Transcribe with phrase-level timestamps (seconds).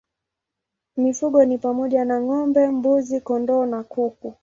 [0.97, 4.33] Mifugo ni pamoja na ng'ombe, mbuzi, kondoo na kuku.